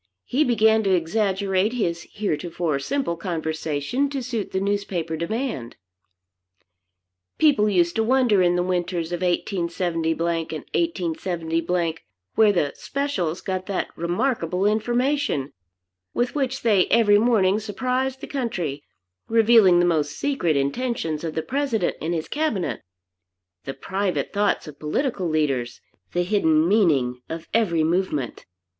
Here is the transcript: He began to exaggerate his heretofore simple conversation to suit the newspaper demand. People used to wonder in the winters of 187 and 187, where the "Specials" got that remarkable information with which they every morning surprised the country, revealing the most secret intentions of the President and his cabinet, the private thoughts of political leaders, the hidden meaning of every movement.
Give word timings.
He 0.25 0.43
began 0.43 0.81
to 0.81 0.95
exaggerate 0.95 1.73
his 1.73 2.07
heretofore 2.11 2.79
simple 2.79 3.15
conversation 3.15 4.09
to 4.09 4.23
suit 4.23 4.49
the 4.51 4.59
newspaper 4.59 5.15
demand. 5.15 5.75
People 7.37 7.69
used 7.69 7.95
to 7.97 8.03
wonder 8.03 8.41
in 8.41 8.55
the 8.55 8.63
winters 8.63 9.11
of 9.11 9.21
187 9.21 10.03
and 10.03 10.19
187, 10.19 11.93
where 12.33 12.51
the 12.51 12.73
"Specials" 12.75 13.41
got 13.41 13.67
that 13.67 13.95
remarkable 13.95 14.65
information 14.65 15.53
with 16.15 16.33
which 16.33 16.63
they 16.63 16.87
every 16.87 17.19
morning 17.19 17.59
surprised 17.59 18.21
the 18.21 18.25
country, 18.25 18.83
revealing 19.29 19.77
the 19.79 19.85
most 19.85 20.17
secret 20.17 20.57
intentions 20.57 21.23
of 21.23 21.35
the 21.35 21.43
President 21.43 21.95
and 22.01 22.15
his 22.15 22.27
cabinet, 22.27 22.81
the 23.65 23.75
private 23.75 24.33
thoughts 24.33 24.67
of 24.67 24.79
political 24.79 25.27
leaders, 25.29 25.79
the 26.13 26.23
hidden 26.23 26.67
meaning 26.67 27.21
of 27.29 27.47
every 27.53 27.83
movement. 27.83 28.47